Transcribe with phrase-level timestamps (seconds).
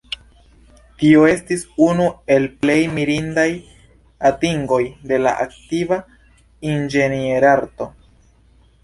[1.01, 3.43] Tio estis unu el plej mirindaj
[4.31, 4.79] atingoj
[5.13, 5.99] de antikva
[6.71, 7.91] inĝenierarto.